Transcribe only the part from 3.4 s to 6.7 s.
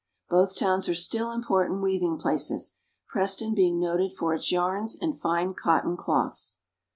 being noted for its yarns and fine cotton cloths.